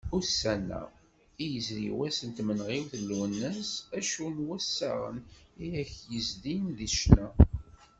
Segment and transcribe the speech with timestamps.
[0.17, 0.83] Ussan-a,
[1.43, 5.17] i yezri wass n tmenɣiwt n Lwennas, acu n wassaɣen
[5.63, 7.27] i aken-yezdin deg ccna?